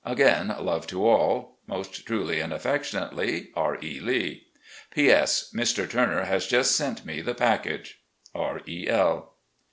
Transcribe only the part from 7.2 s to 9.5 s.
the package. "R. E. L."